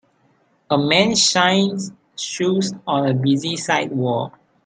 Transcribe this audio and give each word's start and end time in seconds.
A 0.71 0.79
man 0.79 1.13
shines 1.15 1.91
shoes 2.17 2.73
on 2.87 3.07
a 3.07 3.13
busy 3.13 3.55
sidewalk. 3.55 4.35